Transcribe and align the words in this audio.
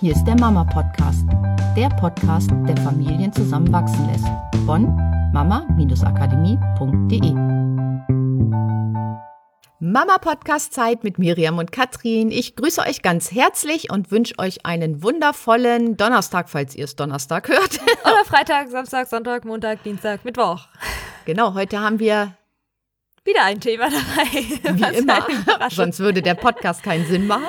Hier 0.00 0.12
ist 0.12 0.24
der 0.24 0.38
Mama 0.38 0.64
Podcast, 0.64 1.24
der 1.74 1.88
Podcast, 1.88 2.50
der 2.68 2.76
Familien 2.76 3.32
zusammenwachsen 3.32 4.06
lässt. 4.10 4.26
Von 4.66 4.94
mama-akademie.de. 5.32 7.32
Mama 9.80 10.18
Podcast 10.18 10.74
Zeit 10.74 11.02
mit 11.02 11.18
Miriam 11.18 11.56
und 11.56 11.72
Katrin. 11.72 12.30
Ich 12.30 12.56
grüße 12.56 12.82
euch 12.82 13.00
ganz 13.00 13.32
herzlich 13.32 13.90
und 13.90 14.10
wünsche 14.10 14.38
euch 14.38 14.66
einen 14.66 15.02
wundervollen 15.02 15.96
Donnerstag, 15.96 16.50
falls 16.50 16.74
ihr 16.74 16.84
es 16.84 16.94
Donnerstag 16.96 17.48
hört. 17.48 17.80
Oder 18.04 18.22
Freitag, 18.26 18.68
Samstag, 18.68 19.08
Sonntag, 19.08 19.46
Montag, 19.46 19.82
Dienstag, 19.82 20.26
Mittwoch. 20.26 20.66
Genau, 21.24 21.54
heute 21.54 21.80
haben 21.80 22.00
wir 22.00 22.34
wieder 23.24 23.44
ein 23.44 23.60
Thema 23.60 23.88
dabei. 23.88 24.26
Wie 24.74 24.98
immer. 24.98 25.26
Sonst 25.70 26.00
würde 26.00 26.20
der 26.20 26.34
Podcast 26.34 26.82
keinen 26.82 27.06
Sinn 27.06 27.26
machen. 27.26 27.44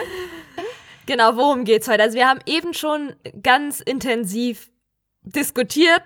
Genau, 1.08 1.38
worum 1.38 1.64
geht's 1.64 1.88
heute? 1.88 2.04
Also 2.04 2.18
wir 2.18 2.28
haben 2.28 2.42
eben 2.46 2.74
schon 2.74 3.14
ganz 3.42 3.80
intensiv 3.80 4.70
diskutiert, 5.24 6.04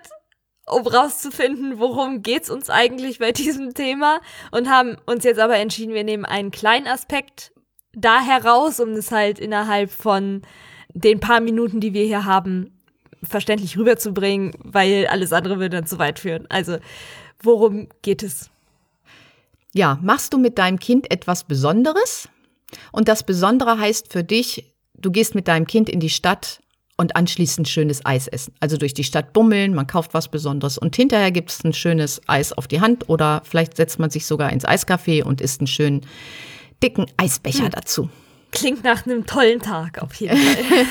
um 0.64 0.86
rauszufinden, 0.86 1.80
worum 1.80 2.22
geht's 2.22 2.48
uns 2.48 2.70
eigentlich 2.70 3.18
bei 3.18 3.32
diesem 3.32 3.74
Thema 3.74 4.20
und 4.52 4.70
haben 4.70 4.96
uns 5.04 5.24
jetzt 5.24 5.40
aber 5.40 5.56
entschieden, 5.56 5.92
wir 5.92 6.04
nehmen 6.04 6.24
einen 6.24 6.52
kleinen 6.52 6.86
Aspekt 6.86 7.52
da 7.92 8.20
heraus, 8.20 8.78
um 8.78 8.90
es 8.90 9.10
halt 9.10 9.40
innerhalb 9.40 9.90
von 9.90 10.42
den 10.94 11.18
paar 11.18 11.40
Minuten, 11.40 11.80
die 11.80 11.94
wir 11.94 12.04
hier 12.04 12.24
haben, 12.24 12.80
verständlich 13.24 13.76
rüberzubringen, 13.76 14.52
weil 14.58 15.08
alles 15.08 15.32
andere 15.32 15.58
würde 15.58 15.78
dann 15.78 15.86
zu 15.86 15.98
weit 15.98 16.20
führen. 16.20 16.46
Also, 16.48 16.78
worum 17.42 17.88
geht 18.02 18.22
es? 18.22 18.50
Ja, 19.74 19.98
machst 20.00 20.32
du 20.32 20.38
mit 20.38 20.58
deinem 20.58 20.78
Kind 20.78 21.10
etwas 21.10 21.44
Besonderes? 21.44 22.28
Und 22.92 23.08
das 23.08 23.24
Besondere 23.24 23.78
heißt 23.78 24.12
für 24.12 24.24
dich, 24.24 24.71
du 25.02 25.10
gehst 25.10 25.34
mit 25.34 25.48
deinem 25.48 25.66
Kind 25.66 25.88
in 25.88 26.00
die 26.00 26.10
Stadt 26.10 26.60
und 26.96 27.16
anschließend 27.16 27.68
schönes 27.68 28.04
Eis 28.06 28.28
essen. 28.28 28.54
Also 28.60 28.76
durch 28.76 28.94
die 28.94 29.04
Stadt 29.04 29.32
bummeln, 29.32 29.74
man 29.74 29.86
kauft 29.86 30.14
was 30.14 30.28
Besonderes 30.28 30.78
und 30.78 30.94
hinterher 30.94 31.30
gibt 31.30 31.50
es 31.50 31.64
ein 31.64 31.72
schönes 31.72 32.20
Eis 32.26 32.52
auf 32.52 32.68
die 32.68 32.80
Hand 32.80 33.08
oder 33.08 33.42
vielleicht 33.44 33.76
setzt 33.76 33.98
man 33.98 34.10
sich 34.10 34.26
sogar 34.26 34.52
ins 34.52 34.64
Eiscafé 34.64 35.22
und 35.22 35.40
isst 35.40 35.60
einen 35.60 35.66
schönen 35.66 36.06
dicken 36.82 37.06
Eisbecher 37.16 37.64
hm. 37.64 37.70
dazu. 37.70 38.08
Klingt 38.52 38.84
nach 38.84 39.06
einem 39.06 39.24
tollen 39.24 39.60
Tag 39.60 40.02
auf 40.02 40.14
jeden 40.16 40.36
Fall. 40.36 40.62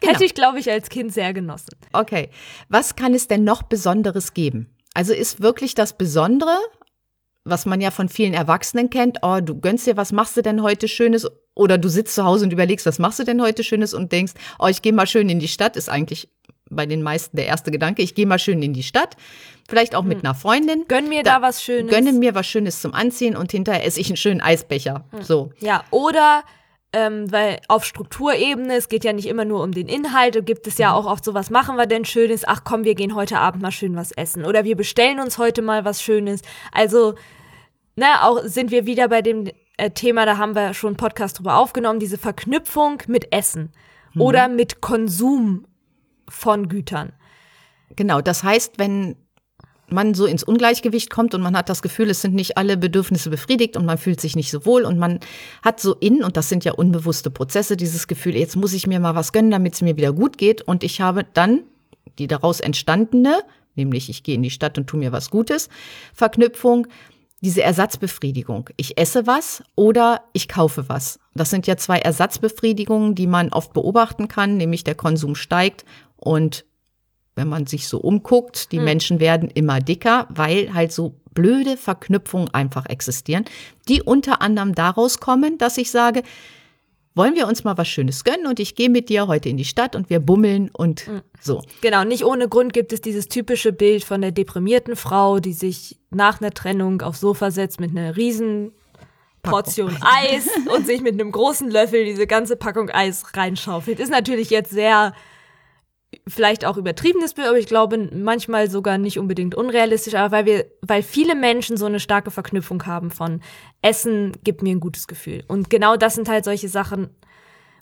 genau. 0.00 0.12
Hätte 0.12 0.24
ich, 0.24 0.34
glaube 0.34 0.58
ich, 0.58 0.68
als 0.68 0.88
Kind 0.88 1.12
sehr 1.12 1.32
genossen. 1.32 1.76
Okay. 1.92 2.28
Was 2.68 2.96
kann 2.96 3.14
es 3.14 3.28
denn 3.28 3.44
noch 3.44 3.62
Besonderes 3.62 4.34
geben? 4.34 4.68
Also 4.92 5.14
ist 5.14 5.40
wirklich 5.40 5.74
das 5.74 5.96
Besondere 5.96 6.58
was 7.44 7.66
man 7.66 7.80
ja 7.80 7.90
von 7.90 8.08
vielen 8.08 8.34
Erwachsenen 8.34 8.90
kennt, 8.90 9.18
oh, 9.22 9.40
du 9.40 9.58
gönnst 9.58 9.86
dir, 9.86 9.96
was 9.96 10.12
machst 10.12 10.36
du 10.36 10.42
denn 10.42 10.62
heute 10.62 10.88
Schönes? 10.88 11.26
Oder 11.54 11.76
du 11.76 11.88
sitzt 11.88 12.14
zu 12.14 12.24
Hause 12.24 12.44
und 12.44 12.52
überlegst, 12.52 12.86
was 12.86 12.98
machst 12.98 13.18
du 13.18 13.24
denn 13.24 13.42
heute 13.42 13.64
Schönes 13.64 13.94
und 13.94 14.12
denkst, 14.12 14.32
oh, 14.58 14.66
ich 14.66 14.80
gehe 14.80 14.92
mal 14.92 15.06
schön 15.06 15.28
in 15.28 15.40
die 15.40 15.48
Stadt, 15.48 15.76
ist 15.76 15.88
eigentlich 15.88 16.28
bei 16.70 16.86
den 16.86 17.02
meisten 17.02 17.36
der 17.36 17.46
erste 17.46 17.70
Gedanke, 17.70 18.02
ich 18.02 18.14
gehe 18.14 18.26
mal 18.26 18.38
schön 18.38 18.62
in 18.62 18.72
die 18.72 18.82
Stadt, 18.82 19.16
vielleicht 19.68 19.94
auch 19.94 20.04
mit 20.04 20.18
hm. 20.18 20.26
einer 20.26 20.34
Freundin. 20.34 20.84
Gönn 20.88 21.08
mir 21.08 21.22
da, 21.22 21.36
da, 21.36 21.42
was 21.42 21.62
Schönes. 21.62 21.92
Gönne 21.92 22.12
mir 22.12 22.34
was 22.34 22.46
Schönes 22.46 22.80
zum 22.80 22.94
Anziehen 22.94 23.36
und 23.36 23.52
hinterher 23.52 23.84
esse 23.84 24.00
ich 24.00 24.08
einen 24.08 24.16
schönen 24.16 24.40
Eisbecher. 24.40 25.04
Hm. 25.10 25.22
So. 25.22 25.50
Ja, 25.60 25.84
oder 25.90 26.44
ähm, 26.92 27.30
weil 27.32 27.60
auf 27.68 27.84
Strukturebene, 27.84 28.76
es 28.76 28.88
geht 28.88 29.04
ja 29.04 29.12
nicht 29.12 29.26
immer 29.26 29.44
nur 29.44 29.62
um 29.62 29.72
den 29.72 29.88
Inhalt, 29.88 30.44
gibt 30.44 30.66
es 30.66 30.78
ja 30.78 30.90
mhm. 30.90 30.96
auch 30.96 31.06
oft 31.06 31.24
so, 31.24 31.34
was 31.34 31.50
machen 31.50 31.76
wir 31.76 31.86
denn 31.86 32.04
Schönes? 32.04 32.44
Ach 32.46 32.62
komm, 32.64 32.84
wir 32.84 32.94
gehen 32.94 33.14
heute 33.14 33.38
Abend 33.38 33.62
mal 33.62 33.70
schön 33.70 33.96
was 33.96 34.12
essen. 34.12 34.44
Oder 34.44 34.64
wir 34.64 34.76
bestellen 34.76 35.18
uns 35.18 35.38
heute 35.38 35.62
mal 35.62 35.84
was 35.84 36.02
Schönes. 36.02 36.42
Also, 36.70 37.14
ne, 37.96 38.06
auch 38.22 38.40
sind 38.44 38.70
wir 38.70 38.86
wieder 38.86 39.08
bei 39.08 39.22
dem 39.22 39.50
äh, 39.78 39.90
Thema, 39.90 40.26
da 40.26 40.36
haben 40.36 40.54
wir 40.54 40.74
schon 40.74 40.88
einen 40.88 40.96
Podcast 40.96 41.38
drüber 41.38 41.56
aufgenommen, 41.56 41.98
diese 41.98 42.18
Verknüpfung 42.18 43.02
mit 43.06 43.32
Essen 43.32 43.72
mhm. 44.12 44.20
oder 44.20 44.48
mit 44.48 44.80
Konsum 44.80 45.66
von 46.28 46.68
Gütern. 46.68 47.12
Genau, 47.96 48.20
das 48.20 48.42
heißt, 48.42 48.78
wenn 48.78 49.16
man 49.92 50.14
so 50.14 50.26
ins 50.26 50.42
Ungleichgewicht 50.42 51.10
kommt 51.10 51.34
und 51.34 51.42
man 51.42 51.56
hat 51.56 51.68
das 51.68 51.82
Gefühl, 51.82 52.10
es 52.10 52.22
sind 52.22 52.34
nicht 52.34 52.56
alle 52.56 52.76
Bedürfnisse 52.76 53.30
befriedigt 53.30 53.76
und 53.76 53.84
man 53.84 53.98
fühlt 53.98 54.20
sich 54.20 54.36
nicht 54.36 54.50
so 54.50 54.64
wohl 54.66 54.84
und 54.84 54.98
man 54.98 55.20
hat 55.62 55.80
so 55.80 55.94
in, 55.94 56.22
und 56.22 56.36
das 56.36 56.48
sind 56.48 56.64
ja 56.64 56.72
unbewusste 56.72 57.30
Prozesse, 57.30 57.76
dieses 57.76 58.06
Gefühl, 58.06 58.36
jetzt 58.36 58.56
muss 58.56 58.72
ich 58.72 58.86
mir 58.86 59.00
mal 59.00 59.14
was 59.14 59.32
gönnen, 59.32 59.50
damit 59.50 59.74
es 59.74 59.82
mir 59.82 59.96
wieder 59.96 60.12
gut 60.12 60.38
geht 60.38 60.62
und 60.62 60.84
ich 60.84 61.00
habe 61.00 61.24
dann 61.32 61.62
die 62.18 62.26
daraus 62.26 62.60
entstandene, 62.60 63.42
nämlich 63.74 64.08
ich 64.08 64.22
gehe 64.22 64.34
in 64.34 64.42
die 64.42 64.50
Stadt 64.50 64.78
und 64.78 64.86
tu 64.86 64.96
mir 64.96 65.12
was 65.12 65.30
Gutes, 65.30 65.68
Verknüpfung, 66.12 66.86
diese 67.40 67.62
Ersatzbefriedigung. 67.62 68.70
Ich 68.76 68.98
esse 68.98 69.26
was 69.26 69.62
oder 69.74 70.22
ich 70.32 70.48
kaufe 70.48 70.88
was. 70.88 71.18
Das 71.34 71.50
sind 71.50 71.66
ja 71.66 71.76
zwei 71.76 71.98
Ersatzbefriedigungen, 71.98 73.14
die 73.14 73.26
man 73.26 73.48
oft 73.52 73.72
beobachten 73.72 74.28
kann, 74.28 74.56
nämlich 74.56 74.84
der 74.84 74.94
Konsum 74.94 75.34
steigt 75.34 75.84
und 76.16 76.64
wenn 77.34 77.48
man 77.48 77.66
sich 77.66 77.88
so 77.88 77.98
umguckt, 77.98 78.72
die 78.72 78.78
hm. 78.78 78.84
Menschen 78.84 79.20
werden 79.20 79.50
immer 79.50 79.80
dicker, 79.80 80.26
weil 80.30 80.74
halt 80.74 80.92
so 80.92 81.14
blöde 81.32 81.76
Verknüpfungen 81.76 82.52
einfach 82.52 82.86
existieren, 82.86 83.44
die 83.88 84.02
unter 84.02 84.42
anderem 84.42 84.74
daraus 84.74 85.18
kommen, 85.18 85.58
dass 85.58 85.78
ich 85.78 85.90
sage, 85.90 86.22
wollen 87.14 87.34
wir 87.34 87.46
uns 87.46 87.64
mal 87.64 87.76
was 87.76 87.88
Schönes 87.88 88.24
gönnen 88.24 88.46
und 88.46 88.58
ich 88.58 88.74
gehe 88.74 88.88
mit 88.88 89.08
dir 89.08 89.26
heute 89.26 89.48
in 89.48 89.56
die 89.56 89.64
Stadt 89.64 89.94
und 89.96 90.08
wir 90.08 90.20
bummeln 90.20 90.70
und 90.72 91.08
mhm. 91.08 91.22
so. 91.40 91.62
Genau, 91.80 92.04
nicht 92.04 92.24
ohne 92.24 92.48
Grund 92.48 92.72
gibt 92.72 92.92
es 92.92 93.00
dieses 93.00 93.28
typische 93.28 93.72
Bild 93.72 94.04
von 94.04 94.20
der 94.22 94.32
deprimierten 94.32 94.96
Frau, 94.96 95.38
die 95.38 95.52
sich 95.52 95.98
nach 96.10 96.40
einer 96.40 96.52
Trennung 96.52 97.02
aufs 97.02 97.20
Sofa 97.20 97.50
setzt 97.50 97.80
mit 97.80 97.90
einer 97.90 98.16
riesen 98.16 98.72
Portion 99.42 99.96
Eis 100.00 100.48
und 100.74 100.86
sich 100.86 101.02
mit 101.02 101.14
einem 101.14 101.32
großen 101.32 101.70
Löffel 101.70 102.04
diese 102.04 102.26
ganze 102.26 102.56
Packung 102.56 102.90
Eis 102.90 103.24
reinschaufelt. 103.34 104.00
Ist 104.00 104.10
natürlich 104.10 104.50
jetzt 104.50 104.70
sehr 104.70 105.14
vielleicht 106.26 106.64
auch 106.64 106.76
übertriebenes 106.76 107.34
Bild, 107.34 107.48
aber 107.48 107.58
ich 107.58 107.66
glaube 107.66 108.10
manchmal 108.14 108.70
sogar 108.70 108.98
nicht 108.98 109.18
unbedingt 109.18 109.54
unrealistisch, 109.54 110.14
aber 110.14 110.30
weil 110.32 110.46
wir, 110.46 110.66
weil 110.80 111.02
viele 111.02 111.34
Menschen 111.34 111.76
so 111.76 111.86
eine 111.86 112.00
starke 112.00 112.30
Verknüpfung 112.30 112.84
haben 112.86 113.10
von 113.10 113.40
Essen 113.80 114.32
gibt 114.44 114.62
mir 114.62 114.74
ein 114.74 114.80
gutes 114.80 115.06
Gefühl. 115.06 115.44
Und 115.48 115.70
genau 115.70 115.96
das 115.96 116.14
sind 116.14 116.28
halt 116.28 116.44
solche 116.44 116.68
Sachen, 116.68 117.10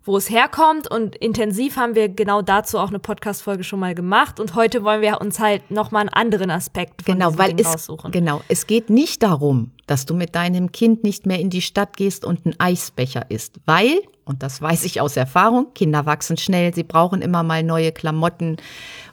wo 0.05 0.17
es 0.17 0.31
herkommt 0.31 0.91
und 0.91 1.15
intensiv 1.17 1.77
haben 1.77 1.95
wir 1.95 2.09
genau 2.09 2.41
dazu 2.41 2.79
auch 2.79 2.89
eine 2.89 2.99
Podcast-Folge 2.99 3.65
schon 3.65 3.81
mal 3.81 3.95
gemacht 3.95 4.41
und 4.41 4.55
heute 4.55 4.83
wollen 4.83 5.03
wir 5.03 5.21
uns 5.21 5.39
halt 5.39 5.71
nochmal 5.71 6.01
einen 6.01 6.09
anderen 6.09 6.51
Aspekt 6.51 7.03
von 7.03 7.15
genau, 7.15 7.37
weil 7.37 7.53
Ding 7.53 7.67
es, 7.67 7.73
raussuchen. 7.73 8.11
Genau, 8.11 8.41
es 8.49 8.67
geht 8.67 8.89
nicht 8.89 9.23
darum, 9.23 9.73
dass 9.91 10.07
du 10.07 10.15
mit 10.15 10.37
deinem 10.37 10.71
Kind 10.71 11.03
nicht 11.03 11.27
mehr 11.27 11.41
in 11.41 11.51
die 11.51 11.63
Stadt 11.63 11.97
gehst 11.97 12.25
und 12.25 12.47
einen 12.47 12.55
Eisbecher 12.61 13.29
isst, 13.29 13.57
weil 13.67 13.99
und 14.31 14.45
das 14.45 14.63
weiß 14.63 14.85
ich 14.85 15.01
aus 15.01 15.17
Erfahrung. 15.17 15.75
Kinder 15.75 16.07
wachsen 16.07 16.37
schnell, 16.37 16.73
sie 16.73 16.85
brauchen 16.85 17.21
immer 17.21 17.43
mal 17.43 17.65
neue 17.65 17.91
Klamotten. 17.91 18.59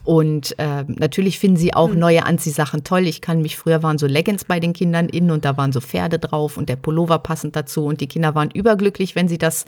Und 0.04 0.56
äh, 0.60 0.84
natürlich 0.86 1.40
finden 1.40 1.56
sie 1.56 1.74
auch 1.74 1.90
hm. 1.90 1.98
neue 1.98 2.24
Anziehsachen 2.24 2.84
toll. 2.84 3.08
Ich 3.08 3.20
kann 3.20 3.42
mich, 3.42 3.56
früher 3.56 3.82
waren 3.82 3.98
so 3.98 4.06
Leggings 4.06 4.44
bei 4.44 4.60
den 4.60 4.74
Kindern 4.74 5.08
innen 5.08 5.32
und 5.32 5.44
da 5.44 5.56
waren 5.56 5.72
so 5.72 5.80
Pferde 5.80 6.20
drauf 6.20 6.56
und 6.56 6.68
der 6.68 6.76
Pullover 6.76 7.18
passend 7.18 7.56
dazu. 7.56 7.84
Und 7.84 8.00
die 8.00 8.06
Kinder 8.06 8.36
waren 8.36 8.52
überglücklich, 8.52 9.16
wenn 9.16 9.26
sie 9.26 9.38
das 9.38 9.64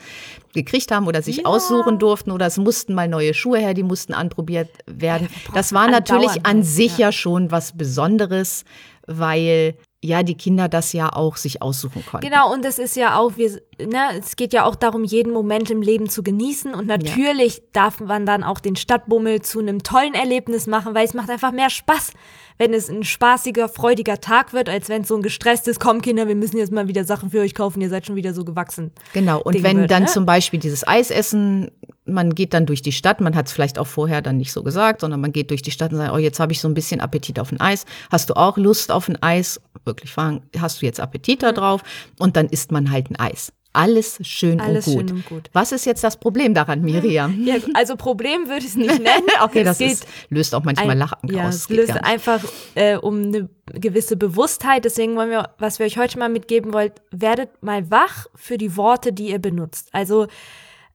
gekriegt 0.54 0.92
haben 0.92 1.09
oder 1.09 1.21
sich 1.21 1.38
ja. 1.38 1.44
aussuchen 1.47 1.98
durften 1.98 2.31
oder 2.31 2.47
es 2.47 2.56
mussten 2.56 2.94
mal 2.94 3.09
neue 3.09 3.34
Schuhe 3.34 3.59
her, 3.59 3.75
die 3.75 3.82
mussten 3.82 4.15
anprobiert 4.15 4.71
werden. 4.87 5.28
Das 5.53 5.72
war 5.72 5.91
natürlich 5.91 6.47
an 6.47 6.62
sich 6.62 6.97
ja 6.97 7.10
schon 7.10 7.50
was 7.50 7.77
Besonderes, 7.77 8.65
weil 9.09 9.75
ja, 10.03 10.22
die 10.22 10.34
Kinder 10.34 10.69
das 10.69 10.94
ja 10.94 11.12
auch 11.12 11.37
sich 11.37 11.61
aussuchen 11.61 12.05
konnten. 12.06 12.27
Genau, 12.27 12.50
und 12.50 12.65
es 12.65 12.78
ist 12.78 12.97
ja 12.97 13.19
auch, 13.19 13.37
wir, 13.37 13.61
ne, 13.78 14.19
es 14.19 14.34
geht 14.37 14.55
ja 14.55 14.65
auch 14.65 14.75
darum, 14.75 15.05
jeden 15.05 15.31
Moment 15.31 15.71
im 15.71 15.83
Leben 15.83 16.09
zu 16.09 16.22
genießen. 16.22 16.72
Und 16.72 16.87
natürlich 16.87 17.56
ja. 17.56 17.62
darf 17.75 18.00
man 18.00 18.25
dann 18.25 18.43
auch 18.43 18.60
den 18.60 18.77
Stadtbummel 18.77 19.43
zu 19.43 19.59
einem 19.59 19.83
tollen 19.83 20.15
Erlebnis 20.15 20.66
machen, 20.66 20.94
weil 20.94 21.05
es 21.05 21.12
macht 21.12 21.28
einfach 21.28 21.53
mehr 21.53 21.69
Spaß, 21.69 22.12
wenn 22.56 22.72
es 22.72 22.89
ein 22.89 23.05
spaßiger, 23.05 23.69
freudiger 23.69 24.22
Tag 24.22 24.55
wird, 24.55 24.71
als 24.71 24.89
wenn 24.89 25.03
es 25.03 25.09
so 25.09 25.16
ein 25.16 25.22
gestresstes, 25.22 25.78
komm 25.78 26.00
Kinder, 26.00 26.28
wir 26.28 26.34
müssen 26.34 26.56
jetzt 26.56 26.72
mal 26.72 26.89
wieder 26.89 27.05
Sachen 27.05 27.31
für 27.31 27.41
euch 27.41 27.55
kaufen, 27.55 27.83
ihr 27.83 27.91
seid 27.91 28.06
schon 28.06 28.16
wieder 28.16 28.33
so 28.33 28.47
gewachsen. 28.47 28.93
Genau, 29.12 29.42
und 29.42 29.54
Ding 29.54 29.65
wenn 29.65 29.78
wird, 29.80 29.91
dann 29.91 30.04
ne? 30.04 30.09
zum 30.09 30.25
Beispiel 30.25 30.60
dieses 30.60 30.86
Eisessen 30.86 31.71
man 32.12 32.34
geht 32.34 32.54
dann 32.54 32.66
durch 32.66 32.83
die 32.83 32.92
Stadt, 32.92 33.21
man 33.21 33.34
hat 33.34 33.47
es 33.47 33.53
vielleicht 33.53 33.78
auch 33.78 33.86
vorher 33.86 34.22
dann 34.22 34.36
nicht 34.36 34.53
so 34.53 34.62
gesagt, 34.62 35.01
sondern 35.01 35.21
man 35.21 35.33
geht 35.33 35.51
durch 35.51 35.62
die 35.62 35.71
Stadt 35.71 35.92
und 35.92 35.98
sagt, 35.98 36.12
oh, 36.12 36.18
jetzt 36.18 36.41
habe 36.41 36.53
ich 36.53 36.60
so 36.60 36.68
ein 36.68 36.74
bisschen 36.74 37.01
Appetit 37.01 37.39
auf 37.39 37.53
ein 37.53 37.60
Eis. 37.60 37.84
Hast 38.10 38.30
du 38.30 38.34
auch 38.34 38.57
Lust 38.57 38.92
auf 38.92 39.09
ein 39.09 39.22
Eis? 39.22 39.60
Wirklich 39.84 40.12
fragen, 40.12 40.42
hast 40.59 40.83
du 40.83 40.86
jetzt 40.86 41.01
Appetit 41.01 41.42
da 41.42 41.53
drauf? 41.53 41.83
Und 42.18 42.36
dann 42.36 42.47
isst 42.47 42.72
man 42.72 42.91
halt 42.91 43.10
ein 43.10 43.16
Eis. 43.16 43.53
Alles 43.72 44.18
schön, 44.22 44.60
Alles 44.60 44.89
und, 44.89 44.95
gut. 44.95 45.09
schön 45.09 45.16
und 45.18 45.27
gut. 45.27 45.51
Was 45.53 45.71
ist 45.71 45.86
jetzt 45.86 46.03
das 46.03 46.18
Problem 46.18 46.54
daran, 46.54 46.80
Miriam? 46.80 47.41
Ja, 47.45 47.54
also 47.74 47.95
Problem 47.95 48.48
würde 48.48 48.65
ich 48.65 48.71
es 48.71 48.77
nicht 48.77 48.98
nennen. 49.01 49.27
okay, 49.42 49.63
das 49.63 49.80
ist, 49.80 50.09
löst 50.28 50.56
auch 50.56 50.65
manchmal 50.65 50.91
ein, 50.91 50.98
Lachen 50.98 51.30
ja, 51.30 51.47
aus. 51.47 51.54
Es 51.54 51.68
löst 51.68 51.92
einfach 51.92 52.42
äh, 52.74 52.97
um 52.97 53.22
eine 53.22 53.48
gewisse 53.72 54.16
Bewusstheit. 54.16 54.84
Deswegen 54.84 55.15
wollen 55.15 55.30
wir, 55.30 55.51
was 55.59 55.78
wir 55.78 55.86
euch 55.86 55.98
heute 55.98 56.18
mal 56.18 56.28
mitgeben 56.28 56.72
wollen, 56.72 56.91
werdet 57.13 57.63
mal 57.63 57.89
wach 57.92 58.27
für 58.34 58.59
die 58.59 58.77
Worte, 58.77 59.13
die 59.13 59.30
ihr 59.30 59.39
benutzt. 59.39 59.89
Also 59.92 60.27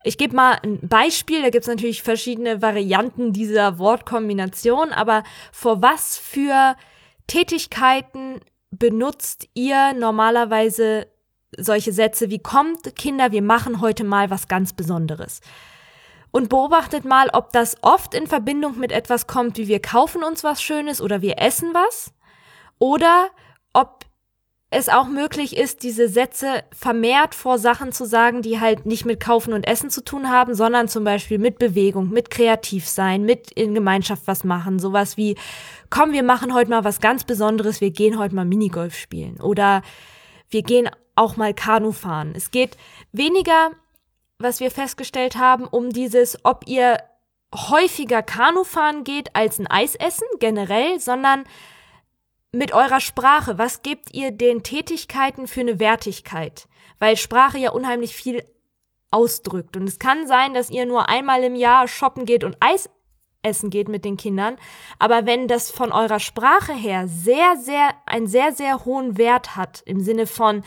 ich 0.05 0.17
gebe 0.17 0.35
mal 0.35 0.59
ein 0.63 0.87
Beispiel, 0.87 1.41
da 1.41 1.49
gibt 1.49 1.63
es 1.63 1.67
natürlich 1.67 2.03
verschiedene 2.03 2.61
Varianten 2.61 3.33
dieser 3.33 3.79
Wortkombination, 3.79 4.91
aber 4.91 5.23
vor 5.51 5.81
was 5.81 6.17
für 6.17 6.75
Tätigkeiten 7.27 8.39
benutzt 8.69 9.47
ihr 9.55 9.93
normalerweise 9.93 11.07
solche 11.57 11.91
Sätze 11.91 12.29
wie 12.29 12.39
kommt, 12.39 12.95
Kinder, 12.95 13.31
wir 13.31 13.41
machen 13.41 13.81
heute 13.81 14.03
mal 14.03 14.29
was 14.29 14.47
ganz 14.47 14.73
Besonderes? 14.73 15.41
und 16.35 16.49
beobachtet 16.49 17.05
mal, 17.05 17.29
ob 17.31 17.53
das 17.53 17.77
oft 17.81 18.13
in 18.13 18.27
Verbindung 18.27 18.77
mit 18.77 18.91
etwas 18.91 19.25
kommt, 19.25 19.57
wie 19.57 19.69
wir 19.69 19.81
kaufen 19.81 20.21
uns 20.21 20.43
was 20.43 20.61
Schönes 20.61 20.99
oder 20.99 21.21
wir 21.21 21.39
essen 21.39 21.73
was 21.73 22.11
oder 22.77 23.29
ob 23.71 24.04
es 24.75 24.89
auch 24.89 25.07
möglich 25.07 25.55
ist, 25.57 25.83
diese 25.83 26.09
Sätze 26.09 26.63
vermehrt 26.71 27.33
vor 27.33 27.57
Sachen 27.57 27.91
zu 27.91 28.05
sagen, 28.05 28.41
die 28.41 28.59
halt 28.59 28.85
nicht 28.85 29.05
mit 29.05 29.19
Kaufen 29.19 29.53
und 29.53 29.67
Essen 29.67 29.89
zu 29.89 30.03
tun 30.03 30.29
haben, 30.29 30.53
sondern 30.53 30.87
zum 30.87 31.03
Beispiel 31.03 31.37
mit 31.37 31.59
Bewegung, 31.59 32.09
mit 32.09 32.29
kreativ 32.29 32.87
sein, 32.87 33.23
mit 33.23 33.51
in 33.51 33.73
Gemeinschaft 33.73 34.23
was 34.25 34.43
machen. 34.43 34.79
Sowas 34.79 35.17
wie, 35.17 35.35
komm, 35.89 36.11
wir 36.11 36.23
machen 36.23 36.53
heute 36.53 36.69
mal 36.69 36.83
was 36.83 36.99
ganz 36.99 37.23
Besonderes, 37.23 37.81
wir 37.81 37.91
gehen 37.91 38.19
heute 38.19 38.35
mal 38.35 38.45
Minigolf 38.45 38.95
spielen 38.95 39.39
oder 39.41 39.81
wir 40.49 40.61
gehen 40.61 40.89
auch 41.15 41.37
mal 41.37 41.53
Kanu 41.53 41.91
fahren. 41.91 42.33
Es 42.35 42.51
geht 42.51 42.77
weniger 43.11 43.71
was 44.37 44.59
wir 44.59 44.71
festgestellt 44.71 45.37
haben, 45.37 45.65
um 45.65 45.91
dieses, 45.91 46.37
ob 46.43 46.67
ihr 46.67 46.97
häufiger 47.53 48.21
Kanu 48.21 48.63
fahren 48.63 49.03
geht 49.03 49.35
als 49.35 49.59
ein 49.59 49.67
Eis 49.67 49.95
essen 49.95 50.27
generell, 50.39 50.99
sondern 50.99 51.45
mit 52.55 52.73
eurer 52.73 52.99
Sprache. 52.99 53.57
Was 53.57 53.81
gebt 53.81 54.13
ihr 54.13 54.31
den 54.31 54.63
Tätigkeiten 54.63 55.47
für 55.47 55.61
eine 55.61 55.79
Wertigkeit? 55.79 56.67
Weil 56.99 57.17
Sprache 57.17 57.57
ja 57.57 57.71
unheimlich 57.71 58.15
viel 58.15 58.43
ausdrückt. 59.11 59.77
Und 59.77 59.87
es 59.87 59.99
kann 59.99 60.27
sein, 60.27 60.53
dass 60.53 60.69
ihr 60.69 60.85
nur 60.85 61.09
einmal 61.09 61.43
im 61.43 61.55
Jahr 61.55 61.87
shoppen 61.87 62.25
geht 62.25 62.43
und 62.43 62.57
Eis 62.59 62.89
essen 63.43 63.69
geht 63.69 63.87
mit 63.87 64.05
den 64.05 64.17
Kindern. 64.17 64.57
Aber 64.99 65.25
wenn 65.25 65.47
das 65.47 65.69
von 65.69 65.91
eurer 65.91 66.19
Sprache 66.19 66.73
her 66.73 67.07
sehr, 67.07 67.55
sehr, 67.57 67.89
einen 68.05 68.27
sehr, 68.27 68.53
sehr 68.53 68.85
hohen 68.85 69.17
Wert 69.17 69.55
hat, 69.55 69.83
im 69.85 69.99
Sinne 69.99 70.25
von, 70.25 70.63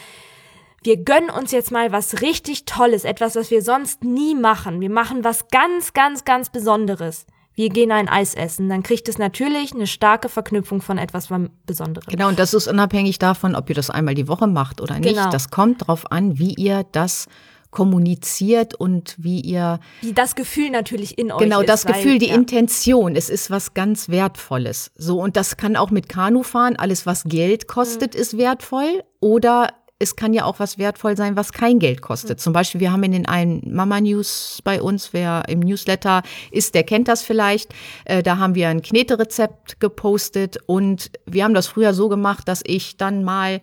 wir 0.85 1.03
gönnen 1.03 1.31
uns 1.31 1.51
jetzt 1.51 1.73
mal 1.73 1.91
was 1.91 2.23
richtig 2.23 2.65
Tolles, 2.65 3.05
etwas, 3.05 3.35
was 3.35 3.51
wir 3.51 3.63
sonst 3.63 4.05
nie 4.05 4.35
machen. 4.35 4.81
Wir 4.81 4.91
machen 4.91 5.25
was 5.25 5.49
ganz, 5.49 5.93
ganz, 5.93 6.25
ganz 6.25 6.51
Besonderes. 6.51 7.27
Wir 7.59 7.71
gehen 7.71 7.91
ein 7.91 8.09
Eis 8.09 8.35
essen. 8.35 8.69
Dann 8.69 8.85
kriegt 8.85 9.09
es 9.09 9.19
natürlich 9.19 9.75
eine 9.75 9.89
starke 9.89 10.29
Verknüpfung 10.29 10.81
von 10.81 10.97
etwas 10.97 11.27
Besonderem. 11.67 12.09
Genau, 12.09 12.29
und 12.29 12.39
das 12.39 12.55
ist 12.55 12.69
unabhängig 12.69 13.19
davon, 13.19 13.57
ob 13.57 13.69
ihr 13.69 13.75
das 13.75 13.91
einmal 13.91 14.15
die 14.15 14.29
Woche 14.29 14.47
macht 14.47 14.81
oder 14.81 15.01
nicht. 15.01 15.17
Genau. 15.17 15.29
Das 15.31 15.51
kommt 15.51 15.83
darauf 15.83 16.13
an, 16.13 16.39
wie 16.39 16.55
ihr 16.55 16.87
das 16.93 17.27
kommuniziert 17.73 18.77
und 18.77 19.17
wie 19.19 19.41
ihr. 19.41 19.81
Wie 20.03 20.13
das 20.13 20.37
Gefühl 20.37 20.71
natürlich 20.71 21.19
in 21.19 21.33
euch 21.33 21.41
Genau, 21.41 21.65
das 21.65 21.81
ist, 21.81 21.87
Gefühl, 21.89 22.13
weil, 22.13 22.19
die 22.21 22.29
ja. 22.29 22.37
Intention. 22.37 23.17
Es 23.17 23.29
ist 23.29 23.51
was 23.51 23.75
ganz 23.75 24.09
Wertvolles. 24.09 24.93
So, 24.95 25.21
und 25.21 25.37
das 25.37 25.57
kann 25.57 25.75
auch 25.75 25.91
mit 25.91 26.09
Kanufahren. 26.09 26.77
Alles, 26.77 27.07
was 27.07 27.25
Geld 27.25 27.67
kostet, 27.67 28.15
mhm. 28.15 28.21
ist 28.21 28.39
wertvoll. 28.39 29.03
Oder 29.19 29.71
es 30.01 30.15
kann 30.15 30.33
ja 30.33 30.45
auch 30.45 30.61
was 30.61 30.79
wertvoll 30.79 31.17
sein, 31.17 31.37
was 31.37 31.53
kein 31.53 31.81
Geld 31.81 32.03
kostet. 32.03 32.41
Zum 32.41 32.53
Beispiel, 32.53 32.81
wir 32.81 32.93
haben 32.93 33.03
in 33.03 33.13
den 33.13 33.27
einen 33.27 33.63
Mama 33.75 34.01
News 34.01 34.61
bei 34.63 34.81
uns, 34.81 35.13
wer 35.13 35.45
im 35.49 35.61
Newsletter 35.61 36.23
ist, 36.53 36.75
der 36.75 36.85
kennt 36.85 37.09
das 37.09 37.23
vielleicht. 37.23 37.75
Äh, 38.05 38.23
da 38.23 38.39
haben 38.39 38.55
wir 38.55 38.69
ein 38.69 38.83
Kneterezept 38.83 39.81
gepostet 39.81 40.59
und 40.67 41.11
wir 41.27 41.43
haben 41.43 41.55
das 41.55 41.67
früher 41.67 41.95
so 41.95 42.09
gemacht, 42.09 42.47
dass 42.47 42.63
ich 42.65 42.97
dann 42.97 43.25
mal 43.25 43.61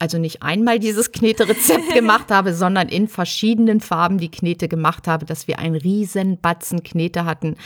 also 0.00 0.18
nicht 0.18 0.42
einmal 0.42 0.78
dieses 0.78 1.12
Kneterezept 1.12 1.90
gemacht 1.94 2.30
habe, 2.30 2.54
sondern 2.54 2.88
in 2.88 3.06
verschiedenen 3.06 3.80
Farben 3.80 4.18
die 4.18 4.30
Knete 4.30 4.66
gemacht 4.66 5.06
habe, 5.06 5.26
dass 5.26 5.46
wir 5.46 5.58
einen 5.58 5.76
riesen 5.76 6.40
Batzen 6.40 6.82
Knete 6.82 7.26
hatten 7.26 7.56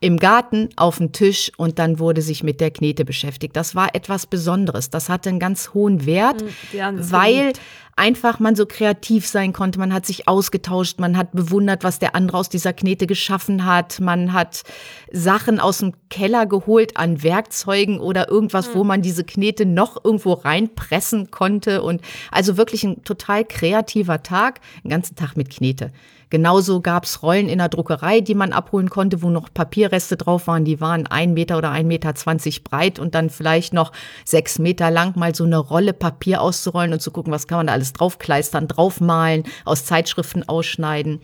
im 0.00 0.18
Garten 0.18 0.68
auf 0.76 0.98
dem 0.98 1.12
Tisch 1.12 1.50
und 1.56 1.78
dann 1.78 1.98
wurde 1.98 2.20
sich 2.20 2.42
mit 2.42 2.60
der 2.60 2.70
Knete 2.70 3.04
beschäftigt. 3.04 3.56
Das 3.56 3.74
war 3.74 3.94
etwas 3.94 4.26
Besonderes. 4.26 4.90
Das 4.90 5.08
hatte 5.08 5.30
einen 5.30 5.38
ganz 5.38 5.72
hohen 5.72 6.04
Wert, 6.04 6.44
hm, 6.72 7.10
weil 7.10 7.52
einfach 7.96 8.38
man 8.38 8.54
so 8.54 8.66
kreativ 8.66 9.26
sein 9.26 9.54
konnte. 9.54 9.78
Man 9.78 9.94
hat 9.94 10.04
sich 10.04 10.28
ausgetauscht, 10.28 11.00
man 11.00 11.16
hat 11.16 11.32
bewundert, 11.32 11.82
was 11.82 11.98
der 11.98 12.14
andere 12.14 12.36
aus 12.36 12.50
dieser 12.50 12.74
Knete 12.74 13.06
geschaffen 13.06 13.64
hat. 13.64 13.98
Man 13.98 14.34
hat 14.34 14.64
Sachen 15.10 15.58
aus 15.58 15.78
dem 15.78 15.94
Keller 16.10 16.44
geholt 16.44 16.98
an 16.98 17.22
Werkzeugen 17.22 17.98
oder 17.98 18.28
irgendwas, 18.28 18.74
wo 18.74 18.80
hm. 18.80 18.86
man 18.86 19.02
diese 19.02 19.24
Knete 19.24 19.64
noch 19.64 20.04
irgendwo 20.04 20.34
reinpressen 20.34 21.30
konnte. 21.30 21.82
Und 21.82 22.02
also 22.30 22.58
wirklich 22.58 22.84
ein 22.84 23.02
total 23.02 23.46
kreativer 23.46 24.22
Tag, 24.22 24.60
einen 24.84 24.90
ganzen 24.90 25.16
Tag 25.16 25.38
mit 25.38 25.48
Knete. 25.48 25.90
Genauso 26.28 26.80
gab's 26.80 27.22
Rollen 27.22 27.48
in 27.48 27.58
der 27.58 27.68
Druckerei, 27.68 28.20
die 28.20 28.34
man 28.34 28.52
abholen 28.52 28.90
konnte, 28.90 29.22
wo 29.22 29.30
noch 29.30 29.48
Papierreste 29.52 30.16
drauf 30.16 30.48
waren. 30.48 30.64
Die 30.64 30.80
waren 30.80 31.06
ein 31.06 31.34
Meter 31.34 31.56
oder 31.56 31.70
ein 31.70 31.86
Meter 31.86 32.14
zwanzig 32.16 32.64
breit 32.64 32.98
und 32.98 33.14
dann 33.14 33.30
vielleicht 33.30 33.72
noch 33.72 33.92
sechs 34.24 34.58
Meter 34.58 34.90
lang 34.90 35.16
mal 35.16 35.34
so 35.34 35.44
eine 35.44 35.58
Rolle 35.58 35.92
Papier 35.92 36.40
auszurollen 36.42 36.92
und 36.92 37.00
zu 37.00 37.12
gucken, 37.12 37.32
was 37.32 37.46
kann 37.46 37.58
man 37.58 37.68
da 37.68 37.74
alles 37.74 37.92
draufkleistern, 37.92 38.66
draufmalen, 38.66 39.44
aus 39.64 39.84
Zeitschriften 39.84 40.48
ausschneiden. 40.48 41.20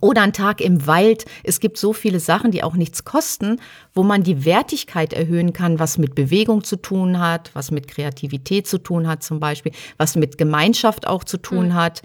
Oder 0.00 0.22
ein 0.22 0.32
Tag 0.32 0.60
im 0.60 0.86
Wald. 0.86 1.26
Es 1.44 1.60
gibt 1.60 1.76
so 1.76 1.92
viele 1.92 2.18
Sachen, 2.18 2.50
die 2.50 2.62
auch 2.62 2.74
nichts 2.74 3.04
kosten, 3.04 3.60
wo 3.92 4.02
man 4.02 4.22
die 4.22 4.44
Wertigkeit 4.44 5.12
erhöhen 5.12 5.52
kann, 5.52 5.78
was 5.78 5.98
mit 5.98 6.14
Bewegung 6.14 6.64
zu 6.64 6.76
tun 6.76 7.18
hat, 7.18 7.50
was 7.54 7.70
mit 7.70 7.88
Kreativität 7.88 8.66
zu 8.66 8.78
tun 8.78 9.06
hat 9.06 9.22
zum 9.22 9.38
Beispiel, 9.38 9.72
was 9.98 10.16
mit 10.16 10.38
Gemeinschaft 10.38 11.06
auch 11.06 11.24
zu 11.24 11.36
tun 11.36 11.68
mhm. 11.68 11.74
hat. 11.74 12.02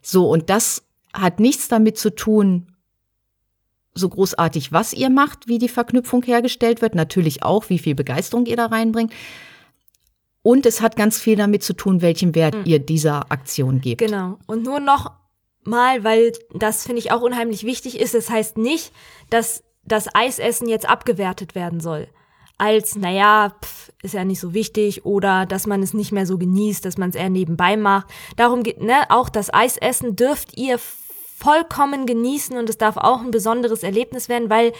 So, 0.00 0.30
und 0.30 0.48
das 0.48 0.84
hat 1.12 1.40
nichts 1.40 1.68
damit 1.68 1.98
zu 1.98 2.14
tun, 2.14 2.74
so 3.94 4.08
großartig, 4.08 4.72
was 4.72 4.92
ihr 4.92 5.10
macht, 5.10 5.48
wie 5.48 5.58
die 5.58 5.68
Verknüpfung 5.68 6.22
hergestellt 6.22 6.80
wird. 6.82 6.94
Natürlich 6.94 7.42
auch, 7.42 7.68
wie 7.68 7.78
viel 7.78 7.94
Begeisterung 7.94 8.46
ihr 8.46 8.56
da 8.56 8.66
reinbringt. 8.66 9.12
Und 10.42 10.66
es 10.66 10.80
hat 10.80 10.96
ganz 10.96 11.20
viel 11.20 11.36
damit 11.36 11.62
zu 11.62 11.74
tun, 11.74 12.00
welchen 12.00 12.34
Wert 12.34 12.54
mhm. 12.54 12.62
ihr 12.64 12.78
dieser 12.78 13.30
Aktion 13.30 13.80
gebt. 13.80 14.00
Genau. 14.00 14.38
Und 14.46 14.62
nur 14.62 14.80
noch 14.80 15.12
mal, 15.64 16.04
weil 16.04 16.32
das 16.54 16.86
finde 16.86 17.00
ich 17.00 17.12
auch 17.12 17.20
unheimlich 17.20 17.64
wichtig 17.64 18.00
ist. 18.00 18.14
Das 18.14 18.30
heißt 18.30 18.56
nicht, 18.56 18.92
dass 19.30 19.64
das 19.84 20.08
Eisessen 20.14 20.68
jetzt 20.68 20.88
abgewertet 20.88 21.54
werden 21.54 21.80
soll. 21.80 22.08
Als, 22.58 22.96
naja, 22.96 23.54
pf, 23.64 23.92
ist 24.02 24.14
ja 24.14 24.24
nicht 24.24 24.40
so 24.40 24.52
wichtig 24.54 25.04
oder 25.04 25.46
dass 25.46 25.66
man 25.66 25.82
es 25.82 25.94
nicht 25.94 26.12
mehr 26.12 26.26
so 26.26 26.38
genießt, 26.38 26.84
dass 26.84 26.98
man 26.98 27.10
es 27.10 27.16
eher 27.16 27.30
nebenbei 27.30 27.76
macht. 27.76 28.08
Darum 28.36 28.62
geht, 28.62 28.80
ne, 28.82 28.94
auch 29.08 29.28
das 29.28 29.52
Eisessen 29.52 30.16
dürft 30.16 30.56
ihr 30.58 30.78
vollkommen 30.78 32.06
genießen 32.06 32.56
und 32.56 32.68
es 32.68 32.78
darf 32.78 32.96
auch 32.96 33.20
ein 33.20 33.30
besonderes 33.30 33.82
Erlebnis 33.82 34.28
werden, 34.28 34.50
weil 34.50 34.72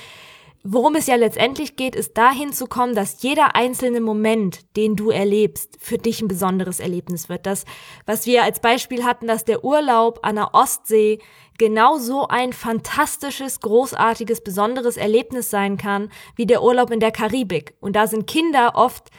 worum 0.64 0.94
es 0.94 1.06
ja 1.06 1.16
letztendlich 1.16 1.76
geht, 1.76 1.96
ist 1.96 2.16
dahin 2.16 2.52
zu 2.52 2.66
kommen, 2.66 2.94
dass 2.94 3.22
jeder 3.22 3.54
einzelne 3.54 4.00
Moment, 4.00 4.76
den 4.76 4.96
du 4.96 5.10
erlebst, 5.10 5.76
für 5.80 5.98
dich 5.98 6.20
ein 6.20 6.28
besonderes 6.28 6.80
Erlebnis 6.80 7.28
wird. 7.28 7.46
Das, 7.46 7.64
was 8.06 8.26
wir 8.26 8.42
als 8.42 8.60
Beispiel 8.60 9.04
hatten, 9.04 9.26
dass 9.26 9.44
der 9.44 9.64
Urlaub 9.64 10.20
an 10.22 10.36
der 10.36 10.54
Ostsee 10.54 11.18
genau 11.58 11.98
so 11.98 12.28
ein 12.28 12.52
fantastisches, 12.52 13.60
großartiges, 13.60 14.42
besonderes 14.42 14.96
Erlebnis 14.96 15.50
sein 15.50 15.76
kann, 15.76 16.10
wie 16.36 16.46
der 16.46 16.62
Urlaub 16.62 16.90
in 16.90 17.00
der 17.00 17.10
Karibik. 17.10 17.74
Und 17.80 17.96
da 17.96 18.06
sind 18.06 18.26
Kinder 18.26 18.72
oft 18.74 19.10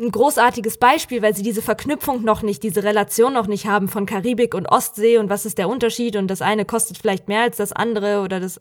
ein 0.00 0.10
großartiges 0.10 0.78
Beispiel, 0.78 1.20
weil 1.22 1.36
sie 1.36 1.42
diese 1.42 1.62
Verknüpfung 1.62 2.22
noch 2.22 2.42
nicht, 2.42 2.62
diese 2.62 2.82
Relation 2.82 3.34
noch 3.34 3.46
nicht 3.46 3.66
haben 3.66 3.88
von 3.88 4.06
Karibik 4.06 4.54
und 4.54 4.66
Ostsee 4.66 5.18
und 5.18 5.28
was 5.28 5.44
ist 5.44 5.58
der 5.58 5.68
Unterschied 5.68 6.16
und 6.16 6.28
das 6.28 6.42
eine 6.42 6.64
kostet 6.64 6.98
vielleicht 6.98 7.28
mehr 7.28 7.42
als 7.42 7.58
das 7.58 7.72
andere 7.72 8.22
oder 8.22 8.40
das 8.40 8.60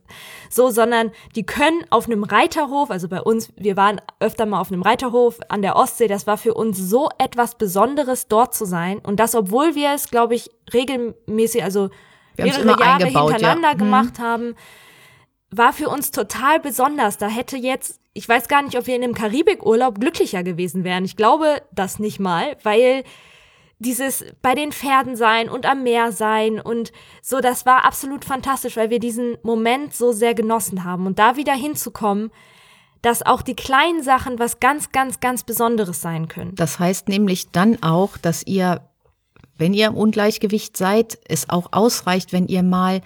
so, 0.50 0.70
sondern 0.70 1.12
die 1.36 1.46
können 1.46 1.84
auf 1.90 2.06
einem 2.08 2.24
Reiterhof, 2.24 2.92
also 2.92 3.08
bei 3.08 3.22
uns, 3.22 3.52
wir 3.56 3.78
waren 3.78 4.02
öfter 4.20 4.46
mal 4.46 4.60
auf 4.60 4.72
einem 4.72 4.82
Reiterhof 4.82 5.40
an 5.48 5.62
der 5.62 5.78
Ostsee, 5.78 6.08
das 6.08 6.28
war 6.28 6.38
für 6.38 6.54
uns 6.54 6.78
so 6.78 7.10
etwas 7.18 7.56
Besonderes 7.56 8.28
dort 8.28 8.54
zu 8.54 8.66
sein 8.66 9.00
und 9.00 9.20
das, 9.20 9.34
obwohl 9.34 9.76
wir 9.76 9.94
es, 9.94 10.10
glaube 10.10 10.36
ich, 10.36 10.50
regelmäßig, 10.74 11.64
also 11.64 11.90
wir 12.36 12.46
mehrere 12.46 12.80
Jahre 12.80 13.06
hintereinander 13.06 13.70
ja. 13.70 13.74
Mhm. 13.76 13.80
gemacht 13.80 14.18
hm. 14.18 14.24
haben, 14.24 14.56
war 15.52 15.74
für 15.74 15.90
uns 15.90 16.12
total 16.12 16.60
besonders. 16.60 17.18
Da 17.18 17.28
hätte 17.28 17.58
jetzt, 17.58 18.00
ich 18.20 18.28
weiß 18.28 18.50
gar 18.50 18.62
nicht, 18.62 18.78
ob 18.78 18.86
wir 18.86 18.98
in 18.98 19.04
einem 19.04 19.14
Karibikurlaub 19.14 19.98
glücklicher 19.98 20.44
gewesen 20.44 20.84
wären. 20.84 21.06
Ich 21.06 21.16
glaube 21.16 21.62
das 21.72 22.00
nicht 22.00 22.20
mal, 22.20 22.58
weil 22.64 23.06
dieses 23.80 24.26
bei 24.42 24.56
den 24.56 24.74
Pferden 24.74 25.16
sein 25.16 25.48
und 25.48 25.66
am 25.66 25.84
Meer 25.84 26.12
sein 26.12 26.60
und 26.60 26.92
so, 27.22 27.40
das 27.40 27.66
war 27.66 27.86
absolut 27.86 28.26
fantastisch, 28.26 28.76
weil 28.76 28.90
wir 28.90 29.00
diesen 29.00 29.38
Moment 29.42 29.94
so 29.94 30.12
sehr 30.12 30.34
genossen 30.34 30.84
haben. 30.84 31.08
Und 31.08 31.18
da 31.18 31.38
wieder 31.38 31.54
hinzukommen, 31.54 32.30
dass 33.02 33.26
auch 33.26 33.42
die 33.42 33.56
kleinen 33.56 34.04
Sachen 34.04 34.38
was 34.38 34.60
ganz, 34.60 34.92
ganz, 34.92 35.22
ganz 35.22 35.46
Besonderes 35.46 36.02
sein 36.02 36.28
können. 36.28 36.56
Das 36.56 36.78
heißt 36.78 37.08
nämlich 37.08 37.52
dann 37.52 37.82
auch, 37.82 38.18
dass 38.18 38.46
ihr, 38.46 38.82
wenn 39.58 39.74
ihr 39.74 39.88
im 39.88 39.96
Ungleichgewicht 39.96 40.76
seid, 40.76 41.18
es 41.24 41.50
auch 41.50 41.70
ausreicht, 41.72 42.34
wenn 42.34 42.50
ihr 42.50 42.64
mal 42.64 43.00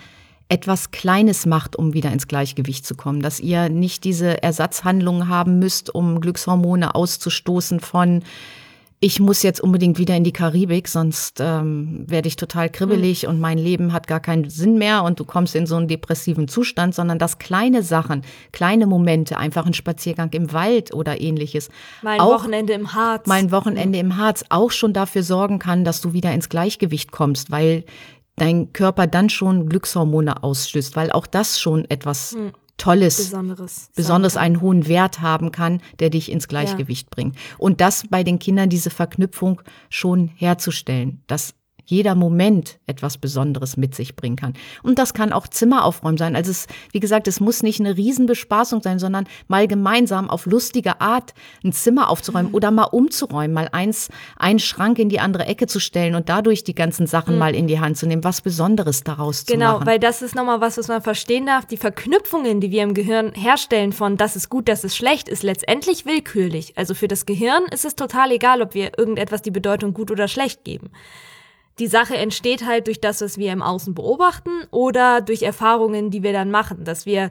etwas 0.53 0.91
Kleines 0.91 1.47
macht, 1.47 1.75
um 1.75 1.95
wieder 1.95 2.11
ins 2.11 2.27
Gleichgewicht 2.27 2.85
zu 2.85 2.93
kommen, 2.93 3.23
dass 3.23 3.39
ihr 3.39 3.69
nicht 3.69 4.03
diese 4.03 4.43
Ersatzhandlungen 4.43 5.27
haben 5.27 5.57
müsst, 5.57 5.93
um 5.93 6.21
Glückshormone 6.21 6.93
auszustoßen 6.93 7.79
von 7.79 8.21
ich 8.99 9.19
muss 9.19 9.43
jetzt 9.43 9.59
unbedingt 9.59 9.97
wieder 9.97 10.15
in 10.15 10.23
die 10.23 10.31
Karibik, 10.31 10.87
sonst 10.87 11.41
ähm, 11.41 12.05
werde 12.07 12.29
ich 12.29 12.37
total 12.37 12.69
kribbelig 12.69 13.23
mhm. 13.23 13.29
und 13.29 13.39
mein 13.41 13.57
Leben 13.57 13.91
hat 13.91 14.07
gar 14.07 14.21
keinen 14.21 14.49
Sinn 14.49 14.77
mehr 14.77 15.03
und 15.03 15.19
du 15.19 15.25
kommst 15.25 15.55
in 15.55 15.65
so 15.65 15.75
einen 15.75 15.89
depressiven 15.89 16.47
Zustand, 16.47 16.95
sondern 16.95 17.19
dass 17.19 17.37
kleine 17.37 17.83
Sachen, 17.83 18.21
kleine 18.53 18.87
Momente, 18.87 19.37
einfach 19.37 19.65
ein 19.65 19.73
Spaziergang 19.73 20.29
im 20.31 20.53
Wald 20.53 20.93
oder 20.93 21.19
ähnliches. 21.19 21.67
Mein 22.01 22.21
auch, 22.21 22.35
Wochenende 22.35 22.71
im 22.71 22.93
Harz. 22.93 23.27
Mein 23.27 23.51
Wochenende 23.51 23.99
im 23.99 24.15
Harz 24.15 24.45
auch 24.47 24.71
schon 24.71 24.93
dafür 24.93 25.23
sorgen 25.23 25.59
kann, 25.59 25.83
dass 25.83 25.99
du 25.99 26.13
wieder 26.13 26.31
ins 26.31 26.47
Gleichgewicht 26.47 27.11
kommst, 27.11 27.51
weil 27.51 27.83
dein 28.35 28.73
Körper 28.73 29.07
dann 29.07 29.29
schon 29.29 29.69
Glückshormone 29.69 30.43
ausstößt, 30.43 30.95
weil 30.95 31.11
auch 31.11 31.27
das 31.27 31.59
schon 31.59 31.85
etwas 31.89 32.35
Tolles, 32.77 33.17
Besonderes. 33.17 33.89
besonders 33.95 34.35
einen 34.35 34.59
hohen 34.59 34.87
Wert 34.87 35.21
haben 35.21 35.51
kann, 35.51 35.81
der 35.99 36.09
dich 36.09 36.31
ins 36.31 36.47
Gleichgewicht 36.47 37.09
bringt. 37.09 37.37
Und 37.57 37.81
das 37.81 38.07
bei 38.09 38.23
den 38.23 38.39
Kindern, 38.39 38.69
diese 38.69 38.89
Verknüpfung 38.89 39.61
schon 39.89 40.27
herzustellen, 40.35 41.21
dass 41.27 41.53
jeder 41.85 42.15
Moment 42.15 42.79
etwas 42.87 43.17
Besonderes 43.17 43.77
mit 43.77 43.93
sich 43.95 44.15
bringen 44.15 44.35
kann. 44.35 44.53
Und 44.83 44.99
das 44.99 45.13
kann 45.13 45.33
auch 45.33 45.47
Zimmer 45.47 45.85
aufräumen 45.85 46.17
sein. 46.17 46.35
Also 46.35 46.51
es, 46.51 46.67
wie 46.91 46.99
gesagt, 46.99 47.27
es 47.27 47.39
muss 47.39 47.63
nicht 47.63 47.79
eine 47.79 47.97
Riesenbespaßung 47.97 48.81
sein, 48.81 48.99
sondern 48.99 49.25
mal 49.47 49.67
gemeinsam 49.67 50.29
auf 50.29 50.45
lustige 50.45 51.01
Art 51.01 51.33
ein 51.63 51.73
Zimmer 51.73 52.09
aufzuräumen 52.09 52.49
Mhm. 52.49 52.55
oder 52.55 52.71
mal 52.71 52.83
umzuräumen, 52.85 53.53
mal 53.53 53.69
eins, 53.71 54.09
einen 54.37 54.59
Schrank 54.59 54.99
in 54.99 55.09
die 55.09 55.19
andere 55.19 55.45
Ecke 55.45 55.67
zu 55.67 55.79
stellen 55.79 56.15
und 56.15 56.29
dadurch 56.29 56.63
die 56.63 56.75
ganzen 56.75 57.07
Sachen 57.07 57.37
mal 57.37 57.55
in 57.55 57.67
die 57.67 57.79
Hand 57.79 57.97
zu 57.97 58.05
nehmen, 58.07 58.23
was 58.23 58.41
Besonderes 58.41 59.03
daraus 59.03 59.45
zu 59.45 59.53
Mhm. 59.53 59.59
Genau, 59.59 59.73
machen. 59.73 59.87
weil 59.87 59.99
das 59.99 60.21
ist 60.21 60.35
nochmal 60.35 60.61
was, 60.61 60.77
was 60.77 60.87
man 60.87 61.01
verstehen 61.01 61.45
darf. 61.45 61.65
Die 61.65 61.77
Verknüpfungen, 61.77 62.61
die 62.61 62.71
wir 62.71 62.83
im 62.83 62.93
Gehirn 62.93 63.33
herstellen 63.33 63.91
von 63.93 64.17
das 64.17 64.35
ist 64.35 64.49
gut, 64.49 64.67
das 64.67 64.83
ist 64.83 64.95
schlecht, 64.95 65.27
ist 65.27 65.43
letztendlich 65.43 66.05
willkürlich. 66.05 66.77
Also 66.77 66.93
für 66.93 67.07
das 67.07 67.25
Gehirn 67.25 67.63
ist 67.71 67.85
es 67.85 67.95
total 67.95 68.31
egal, 68.31 68.61
ob 68.61 68.73
wir 68.73 68.97
irgendetwas 68.97 69.41
die 69.41 69.51
Bedeutung 69.51 69.93
gut 69.93 70.11
oder 70.11 70.27
schlecht 70.27 70.63
geben. 70.63 70.89
Die 71.79 71.87
Sache 71.87 72.15
entsteht 72.15 72.65
halt 72.65 72.87
durch 72.87 73.01
das, 73.01 73.21
was 73.21 73.37
wir 73.37 73.51
im 73.51 73.61
Außen 73.61 73.95
beobachten 73.95 74.51
oder 74.71 75.21
durch 75.21 75.41
Erfahrungen, 75.41 76.11
die 76.11 76.23
wir 76.23 76.33
dann 76.33 76.51
machen, 76.51 76.83
dass 76.83 77.05
wir 77.05 77.29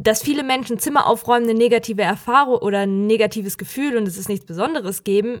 dass 0.00 0.22
viele 0.22 0.44
Menschen 0.44 0.78
Zimmer 0.78 1.08
aufräumen, 1.08 1.48
eine 1.48 1.58
negative 1.58 2.02
Erfahrung 2.02 2.58
oder 2.58 2.80
ein 2.80 3.08
negatives 3.08 3.58
Gefühl 3.58 3.96
und 3.96 4.06
es 4.06 4.16
ist 4.16 4.28
nichts 4.28 4.46
Besonderes 4.46 5.02
geben, 5.02 5.40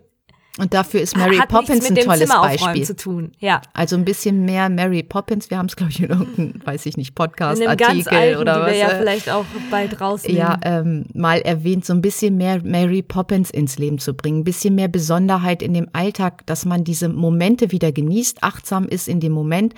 Und 0.58 0.74
dafür 0.74 1.00
ist 1.00 1.16
Mary 1.16 1.36
hat 1.36 1.48
Poppins 1.48 1.88
ein 1.88 1.94
tolles 1.94 2.28
Beispiel. 2.28 2.84
zu 2.84 2.96
tun. 2.96 3.32
Ja. 3.38 3.62
Also 3.72 3.96
ein 3.96 4.04
bisschen 4.04 4.44
mehr 4.44 4.68
Mary 4.68 5.02
Poppins. 5.02 5.50
Wir 5.50 5.58
haben 5.58 5.66
es, 5.66 5.76
glaube 5.76 5.92
ich, 5.92 6.02
in 6.02 6.10
irgendeinem, 6.10 6.54
weiß 6.64 6.86
ich 6.86 6.96
nicht, 6.96 7.14
Podcast, 7.14 7.60
In 7.60 7.68
einem 7.68 7.76
ganz 7.76 8.06
Artikel 8.06 8.14
alten, 8.18 8.40
oder 8.40 8.54
die 8.54 8.60
was. 8.60 8.70
wir 8.72 8.78
ja 8.78 8.88
äh, 8.90 8.98
vielleicht 8.98 9.30
auch 9.30 9.44
bald 9.70 10.00
rausnehmen. 10.00 10.38
ja, 10.38 10.58
ähm, 10.64 11.06
mal 11.14 11.40
erwähnt, 11.40 11.84
so 11.84 11.92
ein 11.92 12.02
bisschen 12.02 12.36
mehr 12.36 12.60
Mary 12.62 13.02
Poppins 13.02 13.50
ins 13.50 13.78
Leben 13.78 13.98
zu 13.98 14.14
bringen, 14.14 14.40
ein 14.40 14.44
bisschen 14.44 14.74
mehr 14.74 14.88
Besonderheit 14.88 15.62
in 15.62 15.74
dem 15.74 15.88
Alltag, 15.92 16.44
dass 16.46 16.64
man 16.64 16.84
diese 16.84 17.08
Momente 17.08 17.70
wieder 17.72 17.92
genießt, 17.92 18.42
achtsam 18.42 18.86
ist 18.88 19.08
in 19.08 19.20
dem 19.20 19.32
Moment 19.32 19.74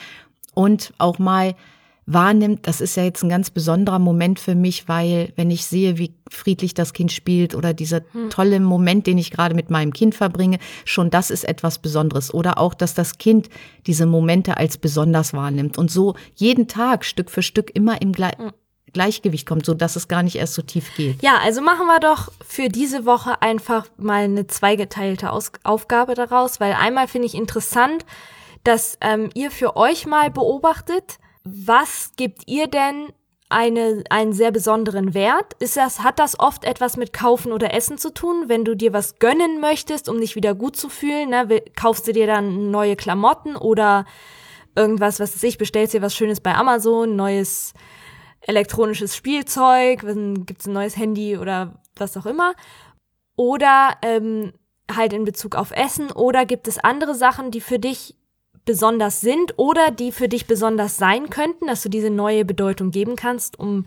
und 0.54 0.92
auch 0.98 1.18
mal 1.18 1.54
wahrnimmt, 2.12 2.66
das 2.66 2.80
ist 2.80 2.96
ja 2.96 3.04
jetzt 3.04 3.22
ein 3.22 3.28
ganz 3.28 3.50
besonderer 3.50 3.98
Moment 3.98 4.40
für 4.40 4.54
mich, 4.54 4.88
weil 4.88 5.32
wenn 5.36 5.50
ich 5.50 5.66
sehe, 5.66 5.98
wie 5.98 6.14
friedlich 6.28 6.74
das 6.74 6.92
Kind 6.92 7.12
spielt 7.12 7.54
oder 7.54 7.74
dieser 7.74 8.02
tolle 8.30 8.60
Moment, 8.60 9.06
den 9.06 9.18
ich 9.18 9.30
gerade 9.30 9.54
mit 9.54 9.70
meinem 9.70 9.92
Kind 9.92 10.14
verbringe, 10.14 10.58
schon 10.84 11.10
das 11.10 11.30
ist 11.30 11.44
etwas 11.44 11.78
Besonderes. 11.78 12.32
Oder 12.32 12.58
auch, 12.58 12.74
dass 12.74 12.94
das 12.94 13.18
Kind 13.18 13.48
diese 13.86 14.06
Momente 14.06 14.56
als 14.56 14.78
besonders 14.78 15.32
wahrnimmt 15.32 15.78
und 15.78 15.90
so 15.90 16.14
jeden 16.34 16.68
Tag 16.68 17.04
Stück 17.04 17.30
für 17.30 17.42
Stück 17.42 17.70
immer 17.74 18.00
im 18.02 18.12
Gle 18.12 18.30
Gleichgewicht 18.92 19.46
kommt, 19.46 19.64
so 19.64 19.72
dass 19.72 19.94
es 19.94 20.08
gar 20.08 20.24
nicht 20.24 20.34
erst 20.34 20.54
so 20.54 20.62
tief 20.62 20.92
geht. 20.96 21.22
Ja, 21.22 21.38
also 21.44 21.60
machen 21.60 21.86
wir 21.86 22.00
doch 22.00 22.32
für 22.44 22.68
diese 22.68 23.06
Woche 23.06 23.40
einfach 23.40 23.86
mal 23.96 24.24
eine 24.24 24.48
zweigeteilte 24.48 25.30
Aus 25.30 25.52
Aufgabe 25.62 26.14
daraus, 26.14 26.58
weil 26.58 26.72
einmal 26.72 27.06
finde 27.06 27.26
ich 27.26 27.36
interessant, 27.36 28.04
dass 28.64 28.98
ähm, 29.00 29.30
ihr 29.34 29.52
für 29.52 29.76
euch 29.76 30.06
mal 30.06 30.32
beobachtet, 30.32 31.19
was 31.44 32.12
gibt 32.16 32.42
ihr 32.46 32.66
denn 32.66 33.08
eine, 33.48 34.04
einen 34.10 34.32
sehr 34.32 34.52
besonderen 34.52 35.12
Wert? 35.12 35.54
Ist 35.58 35.76
das, 35.76 36.00
hat 36.00 36.18
das 36.18 36.38
oft 36.38 36.64
etwas 36.64 36.96
mit 36.96 37.12
Kaufen 37.12 37.52
oder 37.52 37.74
Essen 37.74 37.98
zu 37.98 38.14
tun? 38.14 38.44
Wenn 38.46 38.64
du 38.64 38.76
dir 38.76 38.92
was 38.92 39.18
gönnen 39.18 39.60
möchtest, 39.60 40.08
um 40.08 40.20
dich 40.20 40.36
wieder 40.36 40.54
gut 40.54 40.76
zu 40.76 40.88
fühlen, 40.88 41.30
ne, 41.30 41.62
kaufst 41.76 42.06
du 42.06 42.12
dir 42.12 42.26
dann 42.26 42.70
neue 42.70 42.96
Klamotten 42.96 43.56
oder 43.56 44.06
irgendwas, 44.76 45.18
was 45.18 45.34
weiß 45.34 45.42
ich, 45.42 45.58
bestellst 45.58 45.94
dir 45.94 46.02
was 46.02 46.14
Schönes 46.14 46.40
bei 46.40 46.54
Amazon, 46.54 47.16
neues 47.16 47.74
elektronisches 48.42 49.16
Spielzeug, 49.16 50.02
dann 50.02 50.46
gibt's 50.46 50.66
ein 50.66 50.72
neues 50.72 50.96
Handy 50.96 51.36
oder 51.36 51.82
was 51.96 52.16
auch 52.16 52.26
immer. 52.26 52.54
Oder 53.36 53.96
ähm, 54.02 54.52
halt 54.96 55.12
in 55.12 55.24
Bezug 55.24 55.56
auf 55.56 55.72
Essen. 55.72 56.10
Oder 56.10 56.46
gibt 56.46 56.68
es 56.68 56.78
andere 56.78 57.14
Sachen, 57.14 57.50
die 57.50 57.60
für 57.60 57.78
dich 57.78 58.16
besonders 58.64 59.20
sind 59.20 59.54
oder 59.56 59.90
die 59.90 60.12
für 60.12 60.28
dich 60.28 60.46
besonders 60.46 60.96
sein 60.96 61.30
könnten, 61.30 61.66
dass 61.66 61.82
du 61.82 61.88
diese 61.88 62.10
neue 62.10 62.44
Bedeutung 62.44 62.90
geben 62.90 63.16
kannst, 63.16 63.58
um 63.58 63.86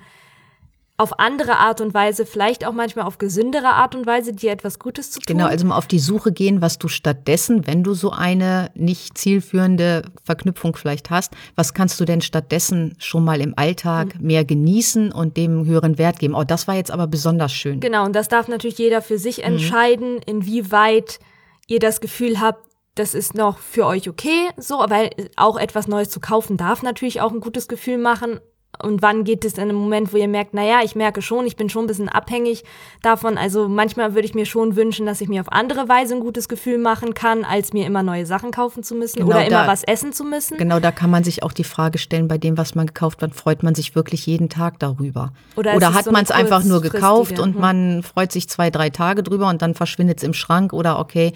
auf 0.95 1.19
andere 1.19 1.57
Art 1.57 1.81
und 1.81 1.95
Weise, 1.95 2.23
vielleicht 2.23 2.65
auch 2.67 2.71
manchmal 2.71 3.05
auf 3.05 3.17
gesündere 3.17 3.69
Art 3.69 3.95
und 3.95 4.05
Weise, 4.05 4.31
dir 4.31 4.51
etwas 4.51 4.77
Gutes 4.77 5.09
zu 5.09 5.19
tun. 5.19 5.25
Genau, 5.35 5.47
also 5.49 5.65
mal 5.65 5.75
auf 5.75 5.87
die 5.87 5.97
Suche 5.97 6.31
gehen, 6.31 6.61
was 6.61 6.77
du 6.77 6.87
stattdessen, 6.87 7.65
wenn 7.65 7.83
du 7.83 7.95
so 7.95 8.11
eine 8.11 8.69
nicht 8.75 9.17
zielführende 9.17 10.03
Verknüpfung 10.23 10.75
vielleicht 10.75 11.09
hast, 11.09 11.33
was 11.55 11.73
kannst 11.73 11.99
du 11.99 12.05
denn 12.05 12.21
stattdessen 12.21 12.93
schon 12.99 13.25
mal 13.25 13.41
im 13.41 13.53
Alltag 13.57 14.19
Mhm. 14.19 14.27
mehr 14.27 14.45
genießen 14.45 15.11
und 15.11 15.35
dem 15.35 15.65
höheren 15.65 15.97
Wert 15.97 16.19
geben? 16.19 16.35
Oh, 16.35 16.43
das 16.43 16.67
war 16.67 16.75
jetzt 16.75 16.91
aber 16.91 17.07
besonders 17.07 17.51
schön. 17.51 17.79
Genau, 17.79 18.05
und 18.05 18.15
das 18.15 18.27
darf 18.27 18.47
natürlich 18.47 18.77
jeder 18.77 19.01
für 19.01 19.17
sich 19.17 19.37
Mhm. 19.39 19.43
entscheiden, 19.45 20.17
inwieweit 20.19 21.19
ihr 21.67 21.79
das 21.79 22.01
Gefühl 22.01 22.39
habt, 22.39 22.63
das 22.95 23.13
ist 23.13 23.33
noch 23.33 23.57
für 23.57 23.85
euch 23.85 24.09
okay, 24.09 24.49
so, 24.57 24.75
weil 24.87 25.09
auch 25.35 25.57
etwas 25.57 25.87
Neues 25.87 26.09
zu 26.09 26.19
kaufen 26.19 26.57
darf 26.57 26.83
natürlich 26.83 27.21
auch 27.21 27.31
ein 27.31 27.39
gutes 27.39 27.67
Gefühl 27.67 27.97
machen. 27.97 28.39
Und 28.81 29.01
wann 29.01 29.23
geht 29.23 29.45
es 29.45 29.53
in 29.53 29.61
einem 29.61 29.75
Moment, 29.75 30.11
wo 30.13 30.17
ihr 30.17 30.27
merkt, 30.27 30.53
naja, 30.53 30.79
ich 30.83 30.95
merke 30.95 31.21
schon, 31.21 31.45
ich 31.45 31.55
bin 31.55 31.69
schon 31.69 31.85
ein 31.85 31.87
bisschen 31.87 32.09
abhängig 32.09 32.63
davon. 33.01 33.37
Also 33.37 33.67
manchmal 33.67 34.15
würde 34.15 34.27
ich 34.27 34.33
mir 34.33 34.45
schon 34.45 34.75
wünschen, 34.75 35.05
dass 35.05 35.21
ich 35.21 35.29
mir 35.29 35.41
auf 35.41 35.51
andere 35.51 35.87
Weise 35.87 36.15
ein 36.15 36.19
gutes 36.19 36.49
Gefühl 36.49 36.79
machen 36.79 37.13
kann, 37.13 37.45
als 37.45 37.71
mir 37.71 37.85
immer 37.85 38.03
neue 38.03 38.25
Sachen 38.25 38.51
kaufen 38.51 38.83
zu 38.83 38.95
müssen 38.95 39.19
Genau, 39.19 39.29
oder 39.29 39.41
immer 39.45 39.65
da- 39.65 39.67
was 39.67 39.83
essen 39.83 40.11
zu 40.11 40.23
müssen. 40.23 40.57
Genau, 40.57 40.79
da 40.79 40.91
kann 40.91 41.09
man 41.09 41.23
sich 41.23 41.43
auch 41.43 41.53
die 41.53 41.63
Frage 41.63 41.97
stellen, 41.97 42.27
bei 42.27 42.37
dem, 42.37 42.57
was 42.57 42.75
man 42.75 42.87
gekauft 42.87 43.21
hat, 43.21 43.35
freut 43.35 43.63
man 43.63 43.75
sich 43.75 43.95
wirklich 43.95 44.25
jeden 44.25 44.49
Tag 44.49 44.79
darüber? 44.79 45.33
Oder 45.55 45.75
es 45.75 45.83
hat 45.83 46.05
so 46.05 46.11
man 46.11 46.23
es 46.23 46.31
einfach 46.31 46.63
nur 46.63 46.81
gekauft 46.81 47.39
und 47.39 47.53
hm. 47.53 47.61
man 47.61 48.03
freut 48.03 48.31
sich 48.31 48.49
zwei, 48.49 48.69
drei 48.69 48.89
Tage 48.89 49.23
drüber 49.23 49.49
und 49.49 49.61
dann 49.61 49.75
verschwindet 49.75 50.17
es 50.17 50.23
im 50.23 50.33
Schrank 50.33 50.73
oder 50.73 50.99
okay, 50.99 51.31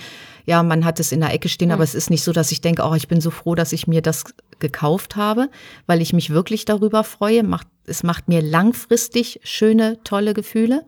ja, 0.45 0.63
man 0.63 0.85
hat 0.85 0.99
es 0.99 1.11
in 1.11 1.19
der 1.19 1.33
Ecke 1.33 1.49
stehen, 1.49 1.71
aber 1.71 1.83
es 1.83 1.93
ist 1.93 2.09
nicht 2.09 2.23
so, 2.23 2.31
dass 2.31 2.51
ich 2.51 2.61
denke, 2.61 2.83
oh, 2.83 2.93
ich 2.93 3.07
bin 3.07 3.19
so 3.19 3.31
froh, 3.31 3.53
dass 3.53 3.73
ich 3.73 3.85
mir 3.85 4.01
das 4.01 4.23
gekauft 4.59 5.15
habe, 5.15 5.49
weil 5.85 6.01
ich 6.01 6.13
mich 6.13 6.29
wirklich 6.29 6.65
darüber 6.65 7.03
freue. 7.03 7.43
Macht, 7.43 7.67
es 7.85 8.03
macht 8.03 8.27
mir 8.27 8.41
langfristig 8.41 9.39
schöne, 9.43 10.01
tolle 10.03 10.33
Gefühle. 10.33 10.85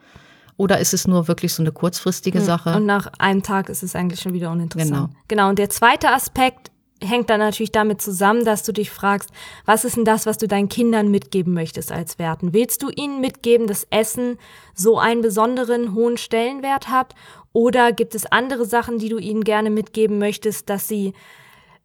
Oder 0.57 0.79
ist 0.79 0.93
es 0.93 1.07
nur 1.07 1.27
wirklich 1.29 1.53
so 1.53 1.63
eine 1.63 1.71
kurzfristige 1.71 2.41
Sache? 2.41 2.71
Hm. 2.71 2.81
Und 2.81 2.85
nach 2.85 3.07
einem 3.17 3.43
Tag 3.43 3.69
ist 3.69 3.81
es 3.81 3.95
eigentlich 3.95 4.19
schon 4.19 4.33
wieder 4.33 4.51
uninteressant. 4.51 5.11
Genau. 5.11 5.21
Genau. 5.27 5.49
Und 5.49 5.59
der 5.59 5.69
zweite 5.69 6.09
Aspekt 6.09 6.69
hängt 7.01 7.29
dann 7.29 7.39
natürlich 7.39 7.71
damit 7.71 8.01
zusammen, 8.01 8.43
dass 8.43 8.63
du 8.63 8.73
dich 8.73 8.89
fragst, 8.89 9.29
was 9.65 9.85
ist 9.85 9.95
denn 9.95 10.05
das, 10.05 10.25
was 10.25 10.37
du 10.37 10.47
deinen 10.47 10.69
Kindern 10.69 11.09
mitgeben 11.09 11.53
möchtest 11.53 11.91
als 11.91 12.19
Werten? 12.19 12.53
Willst 12.53 12.83
du 12.83 12.89
ihnen 12.89 13.21
mitgeben, 13.21 13.67
dass 13.67 13.87
Essen 13.89 14.37
so 14.75 14.99
einen 14.99 15.21
besonderen 15.21 15.93
hohen 15.93 16.17
Stellenwert 16.17 16.89
hat? 16.89 17.15
Oder 17.53 17.91
gibt 17.91 18.15
es 18.15 18.25
andere 18.25 18.65
Sachen, 18.65 18.99
die 18.99 19.09
du 19.09 19.17
ihnen 19.17 19.43
gerne 19.43 19.69
mitgeben 19.69 20.19
möchtest, 20.19 20.69
dass 20.69 20.87
sie, 20.87 21.13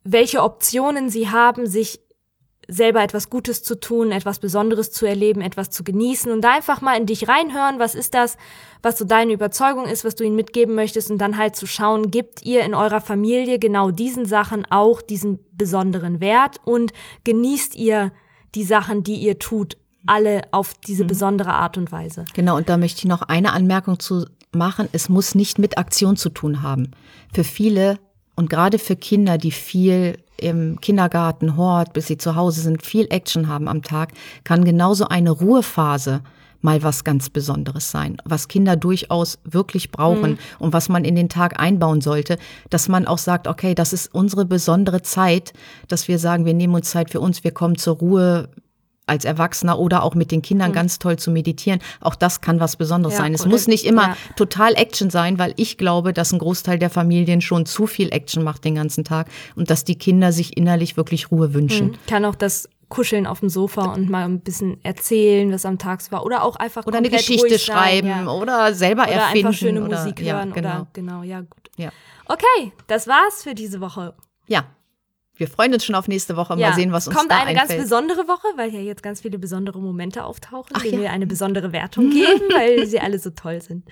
welche 0.05 0.43
Optionen 0.43 1.09
sie 1.09 1.31
haben, 1.31 1.67
sich 1.67 2.01
selber 2.69 3.03
etwas 3.03 3.31
Gutes 3.31 3.63
zu 3.63 3.79
tun, 3.79 4.11
etwas 4.11 4.39
Besonderes 4.39 4.91
zu 4.91 5.07
erleben, 5.07 5.41
etwas 5.41 5.71
zu 5.71 5.85
genießen 5.85 6.31
und 6.33 6.43
da 6.43 6.55
einfach 6.55 6.81
mal 6.81 6.97
in 6.99 7.07
dich 7.07 7.29
reinhören, 7.29 7.79
was 7.79 7.95
ist 7.95 8.15
das, 8.15 8.37
was 8.83 8.99
so 8.99 9.05
deine 9.05 9.33
Überzeugung 9.33 9.87
ist, 9.87 10.05
was 10.05 10.15
du 10.15 10.25
ihnen 10.25 10.37
mitgeben 10.37 10.75
möchtest 10.75 11.11
und 11.11 11.19
dann 11.19 11.37
halt 11.37 11.57
zu 11.57 11.67
schauen, 11.67 12.11
gibt 12.11 12.43
ihr 12.43 12.65
in 12.65 12.75
eurer 12.75 13.01
Familie 13.01 13.59
genau 13.59 13.91
diesen 13.91 14.25
Sachen 14.25 14.65
auch 14.71 15.03
diesen 15.03 15.41
besonderen 15.53 16.21
Wert 16.21 16.59
und 16.65 16.93
genießt 17.25 17.75
ihr 17.75 18.13
die 18.55 18.65
Sachen, 18.65 19.03
die 19.03 19.17
ihr 19.17 19.39
tut, 19.39 19.77
alle 20.07 20.43
auf 20.53 20.75
diese 20.87 21.05
besondere 21.05 21.55
Art 21.55 21.79
und 21.79 21.91
Weise. 21.91 22.25
Genau, 22.35 22.57
und 22.57 22.69
da 22.69 22.77
möchte 22.77 22.99
ich 22.99 23.05
noch 23.07 23.23
eine 23.23 23.53
Anmerkung 23.53 23.99
zu 23.99 24.27
machen. 24.53 24.89
Es 24.93 25.09
muss 25.09 25.35
nicht 25.35 25.59
mit 25.59 25.79
Aktion 25.79 26.17
zu 26.17 26.29
tun 26.29 26.63
haben. 26.63 26.91
Für 27.33 27.45
viele 27.45 27.99
und 28.37 28.51
gerade 28.51 28.79
für 28.79 28.97
Kinder, 28.97 29.39
die 29.39 29.53
viel 29.53 30.19
im 30.37 30.81
Kindergarten, 30.81 31.57
Hort, 31.57 31.93
bis 31.93 32.09
sie 32.09 32.19
zu 32.19 32.35
Hause 32.35 32.61
sind, 32.61 32.85
viel 32.85 33.07
Action 33.11 33.49
haben 33.49 33.69
am 33.69 33.83
Tag, 33.83 34.13
kann 34.43 34.65
genauso 34.65 35.07
eine 35.07 35.31
Ruhephase 35.31 36.23
mal 36.65 36.83
was 36.83 37.05
ganz 37.05 37.29
Besonderes 37.29 37.91
sein, 37.91 38.17
was 38.25 38.49
Kinder 38.49 38.75
durchaus 38.75 39.39
wirklich 39.45 39.91
brauchen 39.91 40.39
und 40.59 40.73
was 40.73 40.89
man 40.89 41.05
in 41.05 41.15
den 41.15 41.29
Tag 41.29 41.61
einbauen 41.61 42.01
sollte, 42.01 42.39
dass 42.71 42.89
man 42.89 43.07
auch 43.07 43.19
sagt, 43.19 43.49
okay, 43.49 43.75
das 43.75 43.93
ist 43.93 44.13
unsere 44.15 44.47
besondere 44.47 45.03
Zeit, 45.03 45.53
dass 45.89 46.09
wir 46.09 46.19
sagen, 46.19 46.47
wir 46.47 46.55
nehmen 46.55 46.75
uns 46.75 46.89
Zeit 46.91 47.11
für 47.11 47.21
uns, 47.21 47.45
wir 47.45 47.51
kommen 47.51 47.77
zur 47.77 47.97
Ruhe, 47.97 48.49
als 49.07 49.25
Erwachsener 49.25 49.79
oder 49.79 50.03
auch 50.03 50.15
mit 50.15 50.31
den 50.31 50.41
Kindern 50.43 50.73
ganz 50.73 50.99
toll 50.99 51.19
zu 51.19 51.31
meditieren. 51.31 51.81
Auch 52.01 52.15
das 52.15 52.41
kann 52.41 52.61
was 52.61 52.77
Besonderes 52.77 53.15
Mhm. 53.15 53.19
Ja, 53.19 53.23
sein. 53.25 53.35
Es 53.35 53.41
oder- 53.43 53.51
muss 53.51 53.67
nicht 53.67 53.85
immer 53.85 54.09
ja. 54.09 54.17
total 54.37 54.75
Action 54.77 55.11
sein, 55.11 55.39
weil 55.39 55.53
ich 55.57 55.77
glaube, 55.77 56.13
dass 56.13 56.33
ein 56.33 56.39
Großteil 56.39 56.79
der 56.79 56.91
Familien 56.91 57.41
schon 57.41 57.67
zu 57.67 57.87
viel 57.87 58.13
Action 58.13 58.43
macht 58.43 58.65
den 58.65 58.75
ganzen 58.77 59.05
Tag 59.05 59.29
und 59.57 59.71
dass 59.71 59.85
die 59.85 59.97
Kinder 59.97 60.33
sich 60.33 60.57
innerlich 60.57 60.97
wirklich 60.97 61.31
Ruhe 61.31 61.53
wünschen. 61.55 61.97
Kann 62.07 62.25
auch 62.25 62.35
das 62.35 62.69
Kuscheln 62.89 63.27
auf 63.27 63.41
dem 63.41 63.49
Sofa 63.49 63.93
und 63.93 64.09
mal 64.09 64.25
ein 64.25 64.41
bisschen 64.41 64.79
erzählen, 64.85 65.51
was 65.53 65.65
am 65.67 65.79
Tag 65.79 66.01
war 66.13 66.25
oder 66.25 66.45
auch 66.45 66.57
einfach 66.57 66.87
Oder 66.87 66.99
eine 66.99 67.11
Geschichte 67.11 67.43
ruhig 67.49 67.65
sein, 67.65 67.77
schreiben 67.77 68.09
ja. 68.09 68.27
oder 68.29 68.73
selber 68.75 69.03
oder 69.05 69.13
erfinden. 69.13 69.47
einfach 69.49 69.59
schöne 69.59 69.83
oder, 69.85 69.99
Musik 69.99 70.21
hören 70.21 70.53
genau. 70.53 70.69
oder 70.69 70.87
genau, 70.93 71.23
ja 71.23 71.41
gut. 71.41 71.71
Ja. 71.77 71.91
Okay, 72.27 72.73
das 72.87 73.07
war's 73.09 73.43
für 73.43 73.55
diese 73.55 73.81
Woche. 73.81 74.15
ja, 74.47 74.65
wir 75.37 75.49
freuen 75.49 75.75
uns 75.75 75.85
schon 75.85 75.95
auf 75.97 76.07
nächste 76.09 76.37
Woche. 76.37 76.55
Ja, 76.59 76.71
Mal 76.71 76.77
sehen, 76.77 76.93
was 76.93 77.05
es 77.05 77.09
uns 77.09 77.17
kommt 77.17 77.31
da 77.31 77.37
eine 77.39 77.53
ganz 77.55 77.71
einfällt. 77.71 77.83
besondere 77.83 78.27
Woche, 78.29 78.47
weil 78.57 78.73
ja 78.73 78.81
jetzt 78.81 79.03
ganz 79.03 79.21
viele 79.23 79.39
besondere 79.39 79.81
Momente 79.81 80.25
auftauchen, 80.25 80.71
Ach 80.75 80.83
denen 80.83 80.95
ja. 80.95 81.01
wir 81.03 81.11
eine 81.11 81.27
besondere 81.27 81.73
Wertung 81.73 82.09
geben, 82.11 82.43
weil 82.53 82.87
sie 82.91 83.01
alle 83.01 83.19
so 83.19 83.29
toll 83.31 83.61
sind. 83.61 83.85